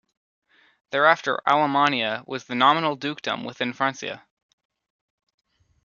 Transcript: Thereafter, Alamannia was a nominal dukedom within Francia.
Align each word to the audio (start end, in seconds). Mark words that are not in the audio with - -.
Thereafter, 0.89 1.39
Alamannia 1.47 2.25
was 2.27 2.49
a 2.49 2.55
nominal 2.55 2.95
dukedom 2.95 3.43
within 3.43 3.71
Francia. 3.71 4.25